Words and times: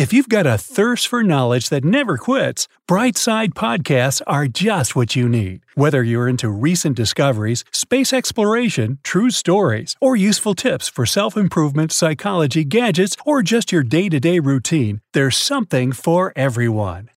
If 0.00 0.14
you've 0.14 0.30
got 0.30 0.46
a 0.46 0.56
thirst 0.56 1.08
for 1.08 1.22
knowledge 1.22 1.68
that 1.68 1.84
never 1.84 2.16
quits, 2.16 2.68
Brightside 2.88 3.52
Podcasts 3.52 4.22
are 4.26 4.46
just 4.46 4.96
what 4.96 5.14
you 5.14 5.28
need. 5.28 5.60
Whether 5.74 6.02
you're 6.02 6.26
into 6.26 6.48
recent 6.48 6.96
discoveries, 6.96 7.66
space 7.70 8.10
exploration, 8.10 8.98
true 9.02 9.28
stories, 9.28 9.96
or 10.00 10.16
useful 10.16 10.54
tips 10.54 10.88
for 10.88 11.04
self 11.04 11.36
improvement, 11.36 11.92
psychology, 11.92 12.64
gadgets, 12.64 13.14
or 13.26 13.42
just 13.42 13.72
your 13.72 13.82
day 13.82 14.08
to 14.08 14.18
day 14.18 14.38
routine, 14.38 15.02
there's 15.12 15.36
something 15.36 15.92
for 15.92 16.32
everyone. 16.34 17.10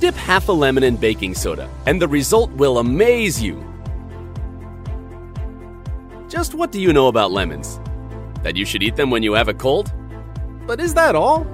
Dip 0.00 0.16
half 0.16 0.48
a 0.48 0.52
lemon 0.52 0.82
in 0.82 0.96
baking 0.96 1.36
soda, 1.36 1.70
and 1.86 2.02
the 2.02 2.08
result 2.08 2.50
will 2.50 2.78
amaze 2.78 3.40
you. 3.40 3.64
Just 6.28 6.52
what 6.52 6.72
do 6.72 6.80
you 6.80 6.92
know 6.92 7.06
about 7.06 7.30
lemons? 7.30 7.78
That 8.42 8.56
you 8.56 8.64
should 8.64 8.82
eat 8.82 8.96
them 8.96 9.08
when 9.08 9.22
you 9.22 9.34
have 9.34 9.46
a 9.46 9.54
cold? 9.54 9.92
But 10.66 10.80
is 10.80 10.94
that 10.94 11.14
all? 11.14 11.46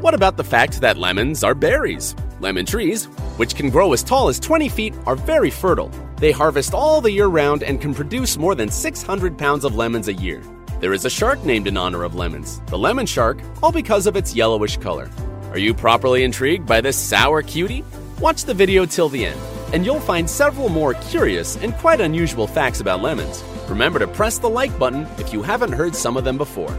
What 0.00 0.14
about 0.14 0.38
the 0.38 0.44
fact 0.44 0.80
that 0.80 0.96
lemons 0.96 1.44
are 1.44 1.54
berries? 1.54 2.16
Lemon 2.40 2.64
trees, 2.64 3.04
which 3.36 3.54
can 3.54 3.68
grow 3.68 3.92
as 3.92 4.02
tall 4.02 4.30
as 4.30 4.40
20 4.40 4.66
feet, 4.70 4.94
are 5.04 5.14
very 5.14 5.50
fertile. 5.50 5.90
They 6.16 6.32
harvest 6.32 6.72
all 6.72 7.02
the 7.02 7.12
year 7.12 7.26
round 7.26 7.62
and 7.62 7.82
can 7.82 7.92
produce 7.92 8.38
more 8.38 8.54
than 8.54 8.70
600 8.70 9.36
pounds 9.36 9.62
of 9.62 9.76
lemons 9.76 10.08
a 10.08 10.14
year. 10.14 10.42
There 10.80 10.94
is 10.94 11.04
a 11.04 11.10
shark 11.10 11.44
named 11.44 11.66
in 11.66 11.76
honor 11.76 12.02
of 12.02 12.14
lemons, 12.14 12.62
the 12.68 12.78
lemon 12.78 13.04
shark, 13.04 13.42
all 13.62 13.72
because 13.72 14.06
of 14.06 14.16
its 14.16 14.34
yellowish 14.34 14.78
color. 14.78 15.10
Are 15.50 15.58
you 15.58 15.74
properly 15.74 16.24
intrigued 16.24 16.64
by 16.64 16.80
this 16.80 16.96
sour 16.96 17.42
cutie? 17.42 17.84
Watch 18.20 18.44
the 18.44 18.54
video 18.54 18.86
till 18.86 19.10
the 19.10 19.26
end, 19.26 19.40
and 19.74 19.84
you'll 19.84 20.00
find 20.00 20.30
several 20.30 20.70
more 20.70 20.94
curious 20.94 21.56
and 21.56 21.74
quite 21.74 22.00
unusual 22.00 22.46
facts 22.46 22.80
about 22.80 23.02
lemons. 23.02 23.44
Remember 23.68 23.98
to 23.98 24.08
press 24.08 24.38
the 24.38 24.48
like 24.48 24.78
button 24.78 25.06
if 25.18 25.34
you 25.34 25.42
haven't 25.42 25.72
heard 25.72 25.94
some 25.94 26.16
of 26.16 26.24
them 26.24 26.38
before. 26.38 26.74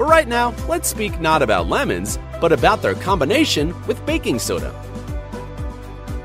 But 0.00 0.06
right 0.06 0.26
now, 0.26 0.54
let's 0.66 0.88
speak 0.88 1.20
not 1.20 1.42
about 1.42 1.68
lemons, 1.68 2.18
but 2.40 2.52
about 2.52 2.80
their 2.80 2.94
combination 2.94 3.74
with 3.86 4.06
baking 4.06 4.38
soda. 4.38 4.74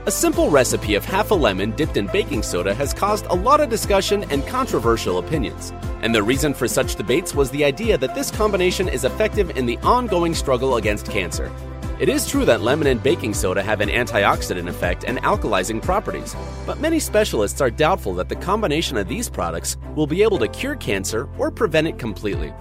A 0.05 0.11
simple 0.11 0.49
recipe 0.49 0.95
of 0.95 1.03
half 1.03 1.29
a 1.29 1.35
lemon 1.35 1.71
dipped 1.71 1.97
in 1.97 2.07
baking 2.07 2.43
soda 2.43 2.73
has 2.73 2.93
caused 2.93 3.25
a 3.25 3.35
lot 3.35 3.59
of 3.59 3.67
discussion 3.67 4.23
and 4.31 4.47
controversial 4.47 5.17
opinions. 5.17 5.73
And 6.01 6.15
the 6.15 6.23
reason 6.23 6.53
for 6.53 6.69
such 6.69 6.95
debates 6.95 7.35
was 7.35 7.51
the 7.51 7.65
idea 7.65 7.97
that 7.97 8.15
this 8.15 8.31
combination 8.31 8.87
is 8.87 9.03
effective 9.03 9.57
in 9.57 9.65
the 9.65 9.77
ongoing 9.79 10.33
struggle 10.33 10.77
against 10.77 11.11
cancer. 11.11 11.51
It 11.99 12.07
is 12.07 12.25
true 12.25 12.45
that 12.45 12.61
lemon 12.61 12.87
and 12.87 13.03
baking 13.03 13.33
soda 13.33 13.61
have 13.61 13.81
an 13.81 13.89
antioxidant 13.89 14.69
effect 14.69 15.03
and 15.03 15.17
alkalizing 15.17 15.81
properties, 15.81 16.33
but 16.65 16.79
many 16.79 17.01
specialists 17.01 17.59
are 17.59 17.69
doubtful 17.69 18.13
that 18.13 18.29
the 18.29 18.37
combination 18.37 18.95
of 18.95 19.09
these 19.09 19.29
products 19.29 19.75
will 19.95 20.07
be 20.07 20.23
able 20.23 20.39
to 20.39 20.47
cure 20.47 20.77
cancer 20.77 21.27
or 21.37 21.51
prevent 21.51 21.87
it 21.87 21.99
completely. 21.99 22.53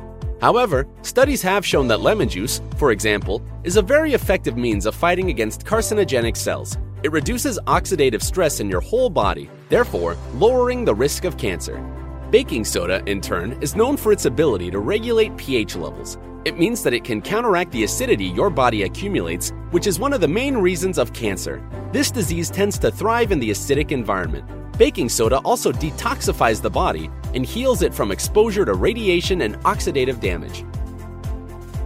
However, 0.45 0.87
studies 1.01 1.41
have 1.41 1.65
shown 1.65 1.89
that 1.89 2.03
lemon 2.03 2.29
juice, 2.29 2.61
for 2.77 2.93
example, 2.93 3.41
is 3.63 3.79
a 3.79 3.89
very 3.95 4.13
effective 4.13 4.59
means 4.59 4.85
of 4.85 4.95
fighting 4.95 5.31
against 5.31 5.65
carcinogenic 5.65 6.37
cells. 6.37 6.77
It 7.03 7.13
reduces 7.13 7.59
oxidative 7.61 8.21
stress 8.21 8.61
in 8.61 8.69
your 8.69 8.83
whole 8.83 9.09
body, 9.09 9.49
therefore, 9.71 10.19
lowering 10.35 10.85
the 10.85 10.95
risk 10.95 11.25
of 11.25 11.39
cancer. 11.39 11.83
Baking 12.31 12.67
soda, 12.67 13.03
in 13.07 13.23
turn, 13.23 13.53
is 13.63 13.75
known 13.75 13.97
for 13.97 14.13
its 14.13 14.27
ability 14.27 14.71
to 14.73 14.81
regulate 14.81 15.35
pH 15.39 15.77
levels. 15.77 16.19
It 16.45 16.59
means 16.59 16.83
that 16.83 16.93
it 16.93 17.05
can 17.05 17.23
counteract 17.23 17.73
the 17.73 17.85
acidity 17.85 18.27
your 18.27 18.51
body 18.51 18.83
accumulates, 18.83 19.51
which 19.71 19.87
is 19.87 19.99
one 19.99 20.13
of 20.13 20.21
the 20.21 20.29
main 20.29 20.59
reasons 20.59 20.99
of 20.99 21.15
cancer. 21.15 21.67
This 21.91 22.11
disease 22.11 22.51
tends 22.51 22.79
to 22.81 22.91
thrive 22.91 23.33
in 23.33 23.41
the 23.41 23.49
acidic 23.49 23.93
environment. 23.93 24.45
Baking 24.77 25.09
soda 25.09 25.39
also 25.39 25.73
detoxifies 25.73 26.61
the 26.61 26.69
body 26.69 27.09
and 27.35 27.45
heals 27.45 27.83
it 27.83 27.93
from 27.93 28.11
exposure 28.11 28.65
to 28.65 28.75
radiation 28.75 29.43
and 29.43 29.57
oxidative 29.65 30.21
damage. 30.21 30.65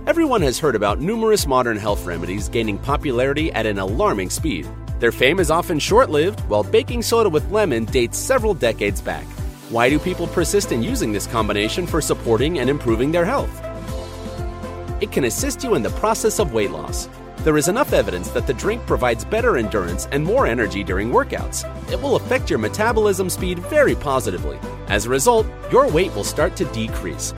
Everyone 0.07 0.41
has 0.43 0.59
heard 0.59 0.77
about 0.77 1.01
numerous 1.01 1.47
modern 1.47 1.77
health 1.77 2.07
remedies 2.07 2.49
gaining 2.49 2.79
popularity 2.79 3.53
at 3.53 3.67
an 3.67 3.79
alarming 3.79 4.31
speed. 4.31 4.67
Their 5.01 5.13
fame 5.13 5.39
is 5.39 5.51
often 5.51 5.79
short 5.79 6.11
lived, 6.11 6.41
while 6.49 6.63
baking 6.63 7.03
soda 7.03 7.29
with 7.29 7.51
lemon 7.51 7.85
dates 7.85 8.17
several 8.19 8.55
decades 8.55 9.01
back. 9.01 9.25
Why 9.71 9.91
do 9.91 9.99
people 9.99 10.27
persist 10.27 10.73
in 10.73 10.83
using 10.83 11.13
this 11.13 11.27
combination 11.27 11.87
for 11.87 12.01
supporting 12.01 12.59
and 12.59 12.71
improving 12.71 13.13
their 13.13 13.25
health? 13.25 13.63
It 15.01 15.13
can 15.13 15.25
assist 15.25 15.63
you 15.63 15.75
in 15.75 15.83
the 15.83 15.91
process 15.91 16.39
of 16.39 16.53
weight 16.53 16.71
loss. 16.71 17.09
There 17.45 17.57
is 17.57 17.69
enough 17.69 17.93
evidence 17.93 18.31
that 18.31 18.49
the 18.49 18.53
drink 18.53 18.85
provides 18.85 19.25
better 19.25 19.57
endurance 19.57 20.07
and 20.11 20.25
more 20.25 20.47
energy 20.47 20.83
during 20.83 21.11
workouts. 21.11 21.65
It 21.91 22.01
will 22.03 22.17
affect 22.17 22.51
your 22.51 22.59
metabolism 22.59 23.31
speed 23.31 23.61
very 23.61 23.95
positively. 23.95 24.59
As 24.89 25.07
a 25.07 25.11
result, 25.11 25.47
your 25.71 25.89
weight 25.89 26.13
will 26.17 26.25
start 26.25 26.57
to 26.57 26.65
decrease. 26.67 27.33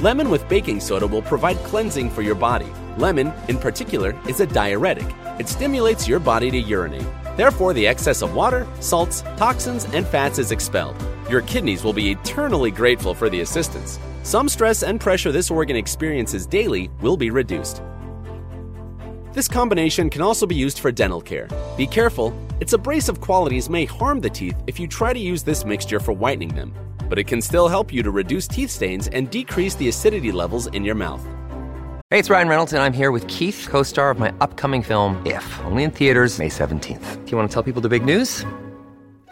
Lemon 0.00 0.28
with 0.28 0.48
baking 0.50 0.80
soda 0.80 1.06
will 1.06 1.22
provide 1.22 1.56
cleansing 1.58 2.10
for 2.10 2.20
your 2.20 2.34
body. 2.34 2.68
Lemon, 2.98 3.32
in 3.48 3.56
particular, 3.56 4.18
is 4.28 4.40
a 4.40 4.46
diuretic. 4.46 5.06
It 5.38 5.48
stimulates 5.48 6.06
your 6.06 6.20
body 6.20 6.50
to 6.50 6.58
urinate. 6.58 7.06
Therefore, 7.38 7.72
the 7.72 7.86
excess 7.86 8.20
of 8.20 8.34
water, 8.34 8.66
salts, 8.80 9.22
toxins, 9.38 9.86
and 9.94 10.06
fats 10.06 10.38
is 10.38 10.52
expelled. 10.52 10.96
Your 11.30 11.40
kidneys 11.42 11.82
will 11.82 11.94
be 11.94 12.10
eternally 12.10 12.70
grateful 12.70 13.14
for 13.14 13.30
the 13.30 13.40
assistance. 13.40 13.98
Some 14.24 14.48
stress 14.48 14.82
and 14.82 15.00
pressure 15.00 15.32
this 15.32 15.50
organ 15.50 15.76
experiences 15.76 16.46
daily 16.46 16.90
will 17.00 17.16
be 17.16 17.30
reduced. 17.30 17.82
This 19.32 19.46
combination 19.46 20.10
can 20.10 20.22
also 20.22 20.44
be 20.44 20.56
used 20.56 20.80
for 20.80 20.90
dental 20.90 21.20
care. 21.20 21.48
Be 21.76 21.86
careful, 21.86 22.34
its 22.58 22.72
abrasive 22.72 23.20
qualities 23.20 23.70
may 23.70 23.84
harm 23.84 24.20
the 24.20 24.28
teeth 24.28 24.60
if 24.66 24.80
you 24.80 24.88
try 24.88 25.12
to 25.12 25.18
use 25.20 25.44
this 25.44 25.64
mixture 25.64 26.00
for 26.00 26.12
whitening 26.12 26.52
them, 26.52 26.74
but 27.08 27.16
it 27.16 27.28
can 27.28 27.40
still 27.40 27.68
help 27.68 27.92
you 27.92 28.02
to 28.02 28.10
reduce 28.10 28.48
teeth 28.48 28.70
stains 28.70 29.06
and 29.08 29.30
decrease 29.30 29.76
the 29.76 29.88
acidity 29.88 30.32
levels 30.32 30.66
in 30.68 30.84
your 30.84 30.96
mouth. 30.96 31.24
Hey, 32.10 32.18
it's 32.18 32.28
Ryan 32.28 32.48
Reynolds, 32.48 32.72
and 32.72 32.82
I'm 32.82 32.92
here 32.92 33.12
with 33.12 33.24
Keith, 33.28 33.68
co 33.70 33.84
star 33.84 34.10
of 34.10 34.18
my 34.18 34.32
upcoming 34.40 34.82
film, 34.82 35.24
If, 35.24 35.60
only 35.64 35.84
in 35.84 35.92
theaters, 35.92 36.40
May 36.40 36.48
17th. 36.48 37.24
Do 37.24 37.30
you 37.30 37.36
want 37.36 37.48
to 37.48 37.54
tell 37.54 37.62
people 37.62 37.80
the 37.80 37.88
big 37.88 38.04
news? 38.04 38.44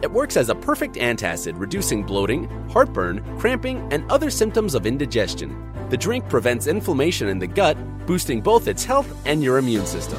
It 0.00 0.12
works 0.12 0.36
as 0.36 0.48
a 0.48 0.54
perfect 0.54 0.94
antacid, 0.94 1.58
reducing 1.58 2.04
bloating, 2.04 2.48
heartburn, 2.70 3.24
cramping, 3.38 3.86
and 3.92 4.08
other 4.10 4.30
symptoms 4.30 4.76
of 4.76 4.86
indigestion. 4.86 5.72
The 5.90 5.96
drink 5.96 6.28
prevents 6.28 6.68
inflammation 6.68 7.26
in 7.26 7.40
the 7.40 7.48
gut, 7.48 7.76
boosting 8.06 8.40
both 8.40 8.68
its 8.68 8.84
health 8.84 9.12
and 9.26 9.42
your 9.42 9.58
immune 9.58 9.86
system. 9.86 10.18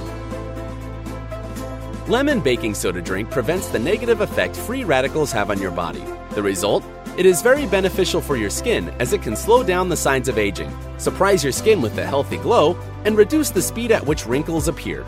Lemon 2.09 2.41
baking 2.41 2.73
soda 2.73 3.01
drink 3.01 3.29
prevents 3.29 3.69
the 3.69 3.79
negative 3.79 4.19
effect 4.19 4.55
free 4.55 4.83
radicals 4.83 5.31
have 5.31 5.49
on 5.49 5.61
your 5.61 5.71
body. 5.71 6.03
The 6.31 6.43
result? 6.43 6.83
It 7.17 7.25
is 7.25 7.41
very 7.41 7.65
beneficial 7.65 8.19
for 8.19 8.35
your 8.35 8.49
skin 8.49 8.89
as 8.99 9.13
it 9.13 9.21
can 9.21 9.35
slow 9.35 9.63
down 9.63 9.89
the 9.89 9.97
signs 9.97 10.27
of 10.27 10.37
aging, 10.37 10.75
surprise 10.97 11.43
your 11.43 11.53
skin 11.53 11.81
with 11.81 11.97
a 11.97 12.05
healthy 12.05 12.37
glow, 12.37 12.77
and 13.05 13.15
reduce 13.15 13.49
the 13.49 13.61
speed 13.61 13.91
at 13.91 14.05
which 14.05 14.25
wrinkles 14.25 14.67
appear. 14.67 15.05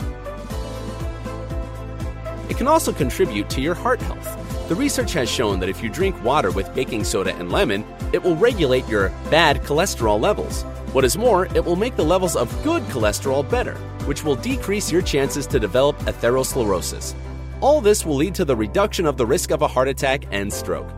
It 2.48 2.56
can 2.56 2.68
also 2.68 2.92
contribute 2.92 3.50
to 3.50 3.60
your 3.60 3.74
heart 3.74 4.00
health. 4.00 4.41
The 4.72 4.78
research 4.78 5.12
has 5.12 5.28
shown 5.28 5.60
that 5.60 5.68
if 5.68 5.82
you 5.82 5.90
drink 5.90 6.24
water 6.24 6.50
with 6.50 6.74
baking 6.74 7.04
soda 7.04 7.36
and 7.36 7.52
lemon, 7.52 7.84
it 8.14 8.22
will 8.22 8.36
regulate 8.36 8.88
your 8.88 9.10
bad 9.30 9.60
cholesterol 9.64 10.18
levels. 10.18 10.62
What 10.94 11.04
is 11.04 11.18
more, 11.18 11.44
it 11.54 11.62
will 11.62 11.76
make 11.76 11.94
the 11.94 12.06
levels 12.06 12.36
of 12.36 12.50
good 12.64 12.82
cholesterol 12.84 13.46
better, 13.50 13.74
which 14.06 14.24
will 14.24 14.34
decrease 14.34 14.90
your 14.90 15.02
chances 15.02 15.46
to 15.48 15.60
develop 15.60 15.98
atherosclerosis. 16.06 17.14
All 17.60 17.82
this 17.82 18.06
will 18.06 18.16
lead 18.16 18.34
to 18.34 18.46
the 18.46 18.56
reduction 18.56 19.04
of 19.04 19.18
the 19.18 19.26
risk 19.26 19.50
of 19.50 19.60
a 19.60 19.68
heart 19.68 19.88
attack 19.88 20.24
and 20.30 20.50
stroke. 20.50 20.90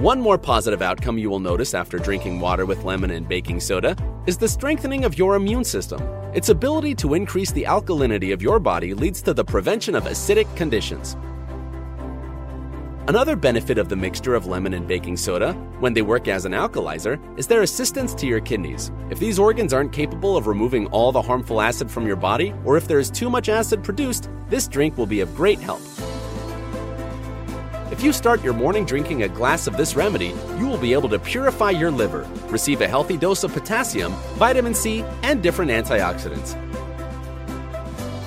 One 0.00 0.20
more 0.20 0.36
positive 0.36 0.82
outcome 0.82 1.16
you 1.16 1.30
will 1.30 1.40
notice 1.40 1.72
after 1.72 1.98
drinking 1.98 2.38
water 2.38 2.66
with 2.66 2.84
lemon 2.84 3.12
and 3.12 3.26
baking 3.26 3.60
soda 3.60 3.96
is 4.26 4.36
the 4.36 4.46
strengthening 4.46 5.06
of 5.06 5.16
your 5.16 5.36
immune 5.36 5.64
system. 5.64 6.02
Its 6.34 6.50
ability 6.50 6.94
to 6.96 7.14
increase 7.14 7.50
the 7.50 7.64
alkalinity 7.64 8.34
of 8.34 8.42
your 8.42 8.60
body 8.60 8.92
leads 8.92 9.22
to 9.22 9.32
the 9.32 9.42
prevention 9.42 9.94
of 9.94 10.04
acidic 10.04 10.54
conditions. 10.54 11.16
Another 13.10 13.34
benefit 13.34 13.76
of 13.76 13.88
the 13.88 13.96
mixture 13.96 14.36
of 14.36 14.46
lemon 14.46 14.72
and 14.72 14.86
baking 14.86 15.16
soda, 15.16 15.52
when 15.80 15.92
they 15.92 16.00
work 16.00 16.28
as 16.28 16.44
an 16.44 16.52
alkalizer, 16.52 17.18
is 17.36 17.48
their 17.48 17.62
assistance 17.62 18.14
to 18.14 18.24
your 18.24 18.38
kidneys. 18.38 18.92
If 19.10 19.18
these 19.18 19.36
organs 19.36 19.72
aren't 19.72 19.92
capable 19.92 20.36
of 20.36 20.46
removing 20.46 20.86
all 20.92 21.10
the 21.10 21.20
harmful 21.20 21.60
acid 21.60 21.90
from 21.90 22.06
your 22.06 22.14
body, 22.14 22.54
or 22.64 22.76
if 22.76 22.86
there 22.86 23.00
is 23.00 23.10
too 23.10 23.28
much 23.28 23.48
acid 23.48 23.82
produced, 23.82 24.30
this 24.48 24.68
drink 24.68 24.96
will 24.96 25.06
be 25.06 25.18
of 25.18 25.34
great 25.34 25.58
help. 25.58 25.80
If 27.90 28.00
you 28.00 28.12
start 28.12 28.44
your 28.44 28.52
morning 28.52 28.84
drinking 28.84 29.24
a 29.24 29.28
glass 29.28 29.66
of 29.66 29.76
this 29.76 29.96
remedy, 29.96 30.32
you 30.56 30.68
will 30.68 30.78
be 30.78 30.92
able 30.92 31.08
to 31.08 31.18
purify 31.18 31.70
your 31.70 31.90
liver, 31.90 32.30
receive 32.46 32.80
a 32.80 32.86
healthy 32.86 33.16
dose 33.16 33.42
of 33.42 33.52
potassium, 33.52 34.12
vitamin 34.36 34.72
C, 34.72 35.04
and 35.24 35.42
different 35.42 35.72
antioxidants. 35.72 36.54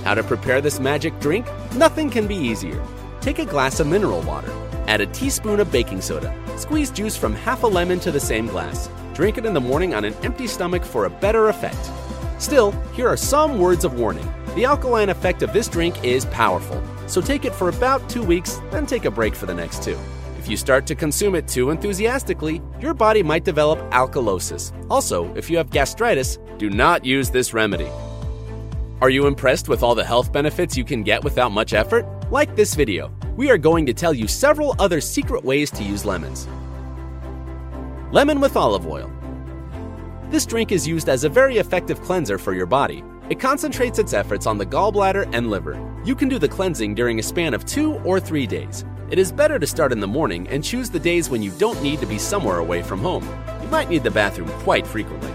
How 0.03 0.13
to 0.13 0.23
prepare 0.23 0.59
this 0.59 0.81
magic 0.81 1.17
drink? 1.21 1.47
Nothing 1.73 2.09
can 2.09 2.27
be 2.27 2.35
easier. 2.35 2.85
Take 3.21 3.39
a 3.39 3.45
glass 3.45 3.79
of 3.79 3.87
mineral 3.87 4.19
water, 4.23 4.51
add 4.87 5.01
a 5.01 5.07
teaspoon 5.07 5.59
of 5.59 5.71
baking 5.71 6.01
soda, 6.01 6.35
squeeze 6.57 6.91
juice 6.91 7.15
from 7.17 7.33
half 7.33 7.63
a 7.63 7.67
lemon 7.67 7.99
to 8.01 8.11
the 8.11 8.19
same 8.19 8.47
glass. 8.47 8.89
Drink 9.13 9.37
it 9.37 9.45
in 9.45 9.53
the 9.53 9.61
morning 9.61 9.93
on 9.93 10.05
an 10.05 10.13
empty 10.23 10.47
stomach 10.47 10.83
for 10.83 11.05
a 11.05 11.09
better 11.09 11.49
effect. 11.49 11.91
Still, 12.39 12.71
here 12.93 13.07
are 13.07 13.17
some 13.17 13.59
words 13.59 13.85
of 13.85 13.99
warning. 13.99 14.27
The 14.55 14.65
alkaline 14.65 15.09
effect 15.09 15.41
of 15.41 15.53
this 15.53 15.67
drink 15.67 16.03
is 16.03 16.25
powerful, 16.25 16.81
so 17.07 17.21
take 17.21 17.45
it 17.45 17.55
for 17.55 17.69
about 17.69 18.07
two 18.09 18.23
weeks, 18.23 18.59
then 18.71 18.85
take 18.85 19.05
a 19.05 19.11
break 19.11 19.35
for 19.35 19.45
the 19.45 19.53
next 19.53 19.83
two. 19.83 19.97
If 20.37 20.49
you 20.49 20.57
start 20.57 20.85
to 20.87 20.95
consume 20.95 21.35
it 21.35 21.47
too 21.47 21.69
enthusiastically, 21.69 22.61
your 22.81 22.93
body 22.93 23.23
might 23.23 23.45
develop 23.45 23.79
alkalosis. 23.91 24.73
Also, 24.89 25.33
if 25.35 25.49
you 25.49 25.55
have 25.57 25.69
gastritis, 25.69 26.37
do 26.57 26.69
not 26.69 27.05
use 27.05 27.29
this 27.29 27.53
remedy. 27.53 27.89
Are 28.99 29.09
you 29.09 29.25
impressed 29.25 29.69
with 29.69 29.83
all 29.83 29.95
the 29.95 30.03
health 30.03 30.33
benefits 30.33 30.77
you 30.77 30.83
can 30.83 31.01
get 31.01 31.23
without 31.23 31.51
much 31.51 31.73
effort? 31.73 32.05
Like 32.29 32.55
this 32.55 32.73
video, 32.75 33.09
we 33.35 33.49
are 33.49 33.57
going 33.57 33.85
to 33.85 33.93
tell 33.93 34.13
you 34.13 34.27
several 34.27 34.75
other 34.77 35.01
secret 35.01 35.43
ways 35.43 35.71
to 35.71 35.83
use 35.83 36.05
lemons. 36.05 36.47
Lemon 38.11 38.39
with 38.39 38.55
olive 38.55 38.85
oil. 38.87 39.11
This 40.29 40.45
drink 40.45 40.71
is 40.71 40.87
used 40.87 41.09
as 41.09 41.23
a 41.23 41.29
very 41.29 41.57
effective 41.57 42.01
cleanser 42.01 42.37
for 42.37 42.53
your 42.53 42.65
body. 42.67 43.03
It 43.29 43.39
concentrates 43.39 43.97
its 43.97 44.13
efforts 44.13 44.45
on 44.45 44.57
the 44.57 44.65
gallbladder 44.65 45.29
and 45.33 45.49
liver. 45.49 45.79
You 46.05 46.13
can 46.13 46.29
do 46.29 46.37
the 46.37 46.47
cleansing 46.47 46.93
during 46.93 47.19
a 47.19 47.23
span 47.23 47.53
of 47.53 47.65
two 47.65 47.93
or 47.99 48.19
three 48.19 48.45
days. 48.45 48.85
It 49.09 49.17
is 49.17 49.31
better 49.31 49.57
to 49.57 49.67
start 49.67 49.91
in 49.91 49.99
the 49.99 50.07
morning 50.07 50.47
and 50.49 50.63
choose 50.63 50.89
the 50.89 50.99
days 50.99 51.29
when 51.29 51.41
you 51.41 51.51
don't 51.57 51.81
need 51.81 51.99
to 52.01 52.05
be 52.05 52.19
somewhere 52.19 52.57
away 52.57 52.83
from 52.83 52.99
home. 52.99 53.27
You 53.61 53.67
might 53.69 53.89
need 53.89 54.03
the 54.03 54.11
bathroom 54.11 54.49
quite 54.61 54.85
frequently. 54.85 55.31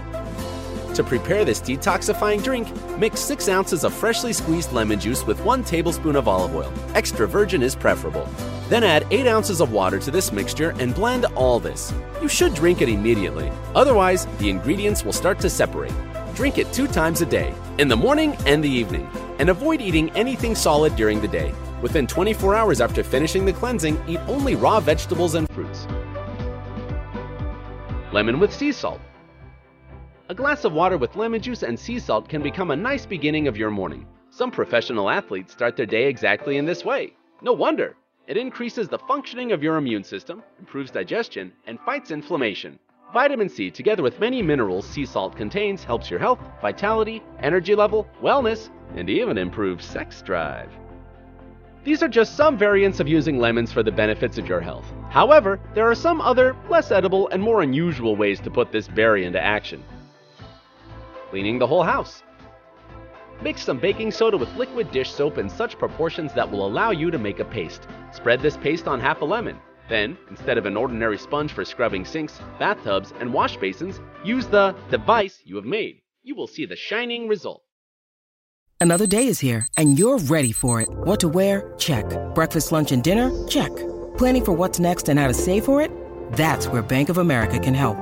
To 0.99 1.03
prepare 1.05 1.45
this 1.45 1.61
detoxifying 1.61 2.43
drink, 2.43 2.67
mix 2.97 3.21
6 3.21 3.47
ounces 3.47 3.85
of 3.85 3.93
freshly 3.93 4.33
squeezed 4.33 4.73
lemon 4.73 4.99
juice 4.99 5.25
with 5.25 5.39
1 5.45 5.63
tablespoon 5.63 6.17
of 6.17 6.27
olive 6.27 6.53
oil. 6.53 6.73
Extra 6.93 7.25
virgin 7.25 7.63
is 7.63 7.73
preferable. 7.73 8.27
Then 8.67 8.83
add 8.83 9.07
8 9.09 9.25
ounces 9.25 9.61
of 9.61 9.71
water 9.71 9.97
to 9.97 10.11
this 10.11 10.33
mixture 10.33 10.71
and 10.77 10.93
blend 10.93 11.23
all 11.37 11.57
this. 11.57 11.93
You 12.21 12.27
should 12.27 12.53
drink 12.53 12.81
it 12.81 12.89
immediately, 12.89 13.49
otherwise, 13.75 14.27
the 14.39 14.49
ingredients 14.49 15.05
will 15.05 15.13
start 15.13 15.39
to 15.39 15.49
separate. 15.49 15.93
Drink 16.35 16.57
it 16.57 16.73
two 16.73 16.85
times 16.85 17.21
a 17.21 17.25
day, 17.25 17.53
in 17.77 17.87
the 17.87 17.95
morning 17.95 18.35
and 18.45 18.61
the 18.61 18.69
evening, 18.69 19.09
and 19.39 19.49
avoid 19.49 19.79
eating 19.79 20.09
anything 20.17 20.53
solid 20.53 20.97
during 20.97 21.21
the 21.21 21.29
day. 21.29 21.53
Within 21.81 22.07
24 22.07 22.55
hours 22.55 22.81
after 22.81 23.05
finishing 23.05 23.45
the 23.45 23.53
cleansing, 23.53 23.97
eat 24.05 24.19
only 24.27 24.55
raw 24.55 24.81
vegetables 24.81 25.35
and 25.35 25.49
fruits. 25.51 25.87
Lemon 28.11 28.37
with 28.37 28.53
sea 28.53 28.73
salt. 28.73 28.99
A 30.31 30.35
glass 30.35 30.63
of 30.63 30.73
water 30.73 30.95
with 30.95 31.15
lemon 31.15 31.41
juice 31.41 31.63
and 31.63 31.79
sea 31.79 31.97
salt 31.97 32.29
can 32.29 32.43
become 32.43 32.69
a 32.69 32.75
nice 32.75 33.03
beginning 33.03 33.47
of 33.47 33.57
your 33.57 33.71
morning. 33.71 34.05
Some 34.29 34.51
professional 34.51 35.09
athletes 35.09 35.53
start 35.53 35.75
their 35.75 35.87
day 35.87 36.05
exactly 36.05 36.57
in 36.57 36.67
this 36.67 36.85
way. 36.85 37.13
No 37.41 37.51
wonder! 37.51 37.95
It 38.27 38.37
increases 38.37 38.87
the 38.87 38.99
functioning 38.99 39.53
of 39.53 39.63
your 39.63 39.77
immune 39.77 40.03
system, 40.03 40.43
improves 40.59 40.91
digestion, 40.91 41.51
and 41.65 41.79
fights 41.79 42.11
inflammation. 42.11 42.77
Vitamin 43.11 43.49
C, 43.49 43.71
together 43.71 44.03
with 44.03 44.19
many 44.19 44.43
minerals 44.43 44.85
sea 44.85 45.03
salt 45.03 45.35
contains, 45.35 45.83
helps 45.83 46.11
your 46.11 46.19
health, 46.19 46.39
vitality, 46.61 47.23
energy 47.39 47.73
level, 47.73 48.07
wellness, 48.21 48.69
and 48.95 49.09
even 49.09 49.35
improves 49.35 49.83
sex 49.83 50.21
drive. 50.21 50.69
These 51.83 52.03
are 52.03 52.07
just 52.07 52.37
some 52.37 52.55
variants 52.55 52.99
of 52.99 53.07
using 53.07 53.39
lemons 53.39 53.71
for 53.71 53.81
the 53.81 53.91
benefits 53.91 54.37
of 54.37 54.47
your 54.47 54.61
health. 54.61 54.85
However, 55.09 55.59
there 55.73 55.89
are 55.89 55.95
some 55.95 56.21
other, 56.21 56.55
less 56.69 56.91
edible, 56.91 57.29
and 57.29 57.41
more 57.41 57.63
unusual 57.63 58.15
ways 58.15 58.39
to 58.41 58.51
put 58.51 58.71
this 58.71 58.87
berry 58.87 59.25
into 59.25 59.43
action 59.43 59.83
cleaning 61.29 61.59
the 61.59 61.67
whole 61.67 61.83
house. 61.83 62.23
Mix 63.41 63.63
some 63.63 63.79
baking 63.79 64.11
soda 64.11 64.37
with 64.37 64.53
liquid 64.55 64.91
dish 64.91 65.11
soap 65.11 65.37
in 65.37 65.49
such 65.49 65.79
proportions 65.79 66.33
that 66.33 66.51
will 66.51 66.65
allow 66.65 66.91
you 66.91 67.09
to 67.09 67.17
make 67.17 67.39
a 67.39 67.45
paste. 67.45 67.87
Spread 68.11 68.41
this 68.41 68.57
paste 68.57 68.87
on 68.87 68.99
half 68.99 69.21
a 69.21 69.25
lemon. 69.25 69.57
Then, 69.87 70.17
instead 70.29 70.57
of 70.57 70.65
an 70.65 70.77
ordinary 70.77 71.17
sponge 71.17 71.51
for 71.51 71.65
scrubbing 71.65 72.05
sinks, 72.05 72.39
bathtubs, 72.59 73.13
and 73.19 73.33
wash 73.33 73.57
basins, 73.57 73.99
use 74.23 74.45
the 74.47 74.75
device 74.91 75.39
you 75.45 75.55
have 75.55 75.65
made. 75.65 76.01
You 76.21 76.35
will 76.35 76.47
see 76.47 76.65
the 76.65 76.75
shining 76.75 77.27
result. 77.27 77.63
Another 78.81 79.07
day 79.07 79.27
is 79.27 79.39
here, 79.39 79.67
and 79.77 79.97
you're 79.97 80.19
ready 80.19 80.51
for 80.51 80.79
it. 80.81 80.89
What 80.89 81.19
to 81.21 81.29
wear? 81.29 81.73
Check. 81.77 82.05
Breakfast, 82.35 82.71
lunch, 82.71 82.91
and 82.91 83.03
dinner? 83.03 83.47
Check. 83.47 83.75
Planning 84.17 84.45
for 84.45 84.53
what's 84.53 84.79
next 84.79 85.09
and 85.09 85.19
how 85.19 85.27
to 85.27 85.33
save 85.33 85.65
for 85.65 85.81
it? 85.81 85.91
That's 86.33 86.67
where 86.67 86.81
Bank 86.81 87.09
of 87.09 87.17
America 87.17 87.57
can 87.59 87.73
help. 87.73 87.97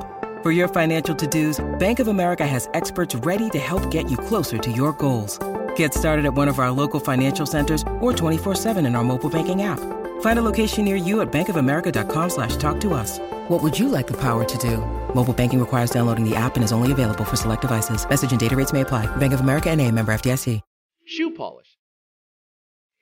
For 0.47 0.53
your 0.53 0.69
financial 0.69 1.13
to-dos, 1.13 1.59
Bank 1.77 1.99
of 1.99 2.07
America 2.07 2.47
has 2.47 2.69
experts 2.73 3.15
ready 3.15 3.49
to 3.49 3.59
help 3.59 3.91
get 3.91 4.09
you 4.09 4.15
closer 4.15 4.57
to 4.57 4.71
your 4.71 4.93
goals. 4.93 5.37
Get 5.75 5.93
started 5.93 6.25
at 6.25 6.35
one 6.35 6.47
of 6.47 6.57
our 6.57 6.71
local 6.71 7.01
financial 7.01 7.45
centers 7.45 7.81
or 7.99 8.13
24-7 8.13 8.87
in 8.87 8.95
our 8.95 9.03
mobile 9.03 9.29
banking 9.29 9.63
app. 9.63 9.81
Find 10.21 10.39
a 10.39 10.41
location 10.41 10.85
near 10.85 10.95
you 10.95 11.19
at 11.19 11.33
bankofamerica.com 11.33 12.29
slash 12.29 12.55
talk 12.55 12.79
to 12.79 12.93
us. 12.93 13.19
What 13.49 13.61
would 13.61 13.77
you 13.77 13.89
like 13.89 14.07
the 14.07 14.15
power 14.21 14.45
to 14.45 14.57
do? 14.57 14.77
Mobile 15.13 15.33
banking 15.33 15.59
requires 15.59 15.91
downloading 15.91 16.23
the 16.23 16.37
app 16.37 16.55
and 16.55 16.63
is 16.63 16.71
only 16.71 16.93
available 16.93 17.25
for 17.25 17.35
select 17.35 17.63
devices. 17.63 18.07
Message 18.07 18.31
and 18.31 18.39
data 18.39 18.55
rates 18.55 18.71
may 18.71 18.79
apply. 18.79 19.05
Bank 19.17 19.33
of 19.33 19.41
America 19.41 19.69
and 19.69 19.81
a 19.81 19.91
member 19.91 20.13
FDIC. 20.13 20.61
Shoe 21.03 21.31
polish. 21.31 21.77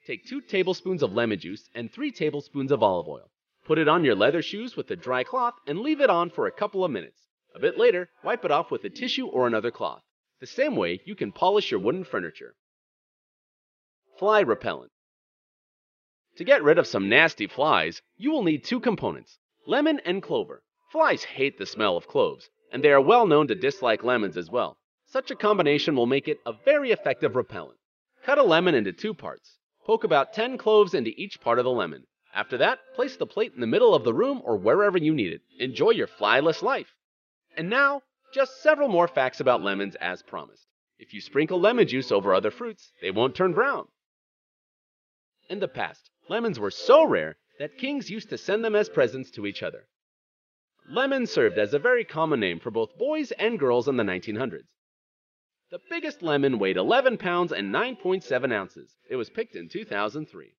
Take 0.04 0.26
two 0.26 0.40
tablespoons 0.40 1.00
of 1.04 1.12
lemon 1.12 1.38
juice 1.38 1.70
and 1.76 1.92
three 1.92 2.10
tablespoons 2.10 2.72
of 2.72 2.82
olive 2.82 3.06
oil. 3.06 3.30
Put 3.64 3.78
it 3.78 3.86
on 3.86 4.02
your 4.02 4.16
leather 4.16 4.42
shoes 4.42 4.74
with 4.76 4.90
a 4.90 4.96
dry 4.96 5.22
cloth 5.22 5.54
and 5.68 5.78
leave 5.78 6.00
it 6.00 6.10
on 6.10 6.30
for 6.30 6.48
a 6.48 6.52
couple 6.52 6.84
of 6.84 6.90
minutes. 6.90 7.25
A 7.56 7.58
bit 7.58 7.78
later, 7.78 8.10
wipe 8.22 8.44
it 8.44 8.50
off 8.50 8.70
with 8.70 8.84
a 8.84 8.90
tissue 8.90 9.28
or 9.28 9.46
another 9.46 9.70
cloth. 9.70 10.02
The 10.40 10.46
same 10.46 10.76
way 10.76 11.00
you 11.06 11.14
can 11.14 11.32
polish 11.32 11.70
your 11.70 11.80
wooden 11.80 12.04
furniture. 12.04 12.54
Fly 14.18 14.40
repellent. 14.40 14.92
To 16.36 16.44
get 16.44 16.62
rid 16.62 16.76
of 16.76 16.86
some 16.86 17.08
nasty 17.08 17.46
flies, 17.46 18.02
you 18.18 18.30
will 18.30 18.42
need 18.42 18.62
two 18.62 18.78
components 18.78 19.38
lemon 19.66 20.00
and 20.04 20.22
clover. 20.22 20.64
Flies 20.92 21.24
hate 21.24 21.56
the 21.56 21.64
smell 21.64 21.96
of 21.96 22.06
cloves, 22.06 22.50
and 22.70 22.84
they 22.84 22.92
are 22.92 23.00
well 23.00 23.26
known 23.26 23.48
to 23.48 23.54
dislike 23.54 24.04
lemons 24.04 24.36
as 24.36 24.50
well. 24.50 24.76
Such 25.06 25.30
a 25.30 25.34
combination 25.34 25.96
will 25.96 26.04
make 26.04 26.28
it 26.28 26.40
a 26.44 26.52
very 26.52 26.90
effective 26.90 27.34
repellent. 27.34 27.78
Cut 28.22 28.36
a 28.36 28.42
lemon 28.42 28.74
into 28.74 28.92
two 28.92 29.14
parts. 29.14 29.56
Poke 29.86 30.04
about 30.04 30.34
10 30.34 30.58
cloves 30.58 30.92
into 30.92 31.14
each 31.16 31.40
part 31.40 31.58
of 31.58 31.64
the 31.64 31.70
lemon. 31.70 32.04
After 32.34 32.58
that, 32.58 32.80
place 32.94 33.16
the 33.16 33.24
plate 33.24 33.54
in 33.54 33.62
the 33.62 33.66
middle 33.66 33.94
of 33.94 34.04
the 34.04 34.12
room 34.12 34.42
or 34.44 34.58
wherever 34.58 34.98
you 34.98 35.14
need 35.14 35.32
it. 35.32 35.40
Enjoy 35.58 35.92
your 35.92 36.06
flyless 36.06 36.62
life. 36.62 36.92
And 37.56 37.70
now, 37.70 38.02
just 38.34 38.62
several 38.62 38.88
more 38.88 39.08
facts 39.08 39.40
about 39.40 39.62
lemons 39.62 39.94
as 39.96 40.22
promised. 40.22 40.66
If 40.98 41.14
you 41.14 41.20
sprinkle 41.20 41.58
lemon 41.58 41.86
juice 41.88 42.12
over 42.12 42.34
other 42.34 42.50
fruits, 42.50 42.92
they 43.00 43.10
won't 43.10 43.34
turn 43.34 43.52
brown. 43.52 43.88
In 45.48 45.60
the 45.60 45.68
past, 45.68 46.10
lemons 46.28 46.58
were 46.58 46.70
so 46.70 47.04
rare 47.04 47.38
that 47.58 47.78
kings 47.78 48.10
used 48.10 48.28
to 48.30 48.38
send 48.38 48.64
them 48.64 48.74
as 48.74 48.88
presents 48.88 49.30
to 49.32 49.46
each 49.46 49.62
other. 49.62 49.88
Lemon 50.88 51.26
served 51.26 51.58
as 51.58 51.72
a 51.72 51.78
very 51.78 52.04
common 52.04 52.40
name 52.40 52.60
for 52.60 52.70
both 52.70 52.96
boys 52.98 53.32
and 53.32 53.58
girls 53.58 53.88
in 53.88 53.96
the 53.96 54.04
1900s. 54.04 54.68
The 55.70 55.80
biggest 55.90 56.22
lemon 56.22 56.58
weighed 56.58 56.76
11 56.76 57.18
pounds 57.18 57.52
and 57.52 57.74
9.7 57.74 58.52
ounces. 58.52 58.94
It 59.08 59.16
was 59.16 59.30
picked 59.30 59.56
in 59.56 59.68
2003. 59.68 60.55